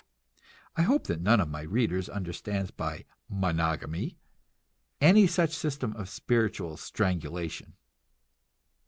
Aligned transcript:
I 0.75 0.81
hope 0.81 1.05
that 1.05 1.21
none 1.21 1.39
of 1.39 1.47
my 1.47 1.61
readers 1.61 2.09
understands 2.09 2.71
by 2.71 3.05
"monogamy" 3.29 4.17
any 4.99 5.27
such 5.27 5.51
system 5.53 5.93
of 5.95 6.09
spiritual 6.09 6.75
strangulation. 6.77 7.73